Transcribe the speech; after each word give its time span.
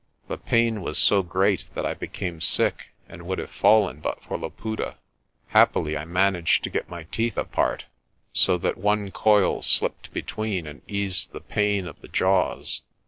The 0.29 0.37
pain 0.39 0.81
was 0.81 0.97
so 0.97 1.21
great 1.21 1.65
that 1.75 1.85
I 1.85 1.93
became 1.93 2.41
sick 2.41 2.87
and 3.07 3.21
would 3.27 3.37
have 3.37 3.51
fallen 3.51 3.99
but 3.99 4.19
for 4.23 4.35
Laputa. 4.35 4.95
Happily 5.49 5.95
I 5.95 6.05
managed 6.05 6.63
to 6.63 6.71
get 6.71 6.89
my 6.89 7.03
teeth 7.11 7.37
apart, 7.37 7.85
so 8.33 8.57
that 8.57 8.77
one 8.77 9.11
coil 9.11 9.61
slipped 9.61 10.11
between, 10.11 10.65
and 10.65 10.81
eased 10.89 11.33
the 11.33 11.39
pain 11.39 11.85
of 11.87 12.01
the 12.01 12.07
jaws. 12.07 12.81